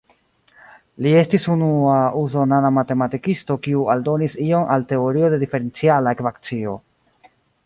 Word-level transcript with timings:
Li 1.05 1.09
estis 1.17 1.43
unua 1.55 1.97
usonana 2.21 2.71
matematikisto 2.79 3.59
kiu 3.67 3.85
aldonis 3.95 4.39
ion 4.49 4.67
al 4.77 4.87
teorio 4.95 5.31
de 5.35 5.41
diferenciala 5.45 6.17
ekvacio. 6.19 6.77